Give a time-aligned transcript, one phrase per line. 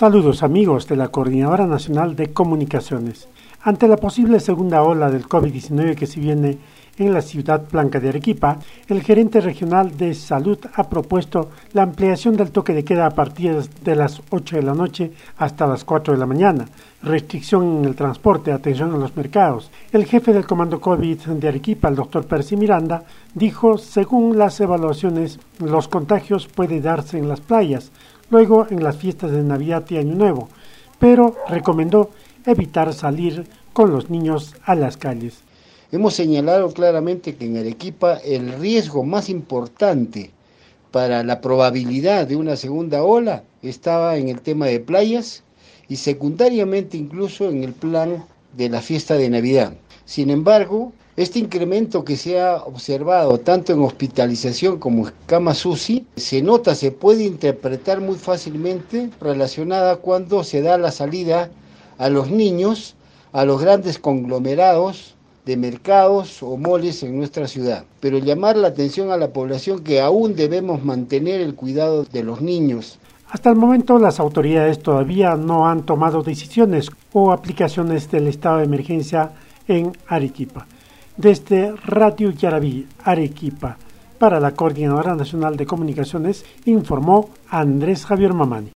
[0.00, 3.28] Saludos amigos de la Coordinadora Nacional de Comunicaciones.
[3.60, 6.56] Ante la posible segunda ola del COVID-19 que se viene
[6.96, 8.56] en la ciudad blanca de Arequipa,
[8.88, 13.54] el gerente regional de salud ha propuesto la ampliación del toque de queda a partir
[13.60, 16.64] de las 8 de la noche hasta las 4 de la mañana,
[17.02, 19.70] restricción en el transporte, atención a los mercados.
[19.92, 23.04] El jefe del comando COVID de Arequipa, el doctor Percy Miranda,
[23.34, 27.92] dijo, según las evaluaciones, los contagios pueden darse en las playas,
[28.30, 30.48] luego en las fiestas de Navidad y Año Nuevo,
[30.98, 32.10] pero recomendó
[32.46, 35.42] evitar salir con los niños a las calles.
[35.92, 40.30] Hemos señalado claramente que en Arequipa el riesgo más importante
[40.90, 45.42] para la probabilidad de una segunda ola estaba en el tema de playas
[45.88, 48.24] y secundariamente incluso en el plan
[48.56, 49.74] de la fiesta de Navidad.
[50.04, 56.06] Sin embargo, este incremento que se ha observado tanto en hospitalización como en camas UCI
[56.16, 61.50] se nota, se puede interpretar muy fácilmente relacionada cuando se da la salida
[61.98, 62.94] a los niños,
[63.32, 65.14] a los grandes conglomerados
[65.44, 67.84] de mercados o moles en nuestra ciudad.
[68.00, 72.40] Pero llamar la atención a la población que aún debemos mantener el cuidado de los
[72.40, 72.98] niños,
[73.30, 78.64] hasta el momento las autoridades todavía no han tomado decisiones o aplicaciones del estado de
[78.64, 79.32] emergencia
[79.68, 80.66] en Arequipa.
[81.16, 83.76] Desde Radio Yarabí, Arequipa,
[84.18, 88.68] para la Coordinadora Nacional de Comunicaciones, informó Andrés Javier Mamani.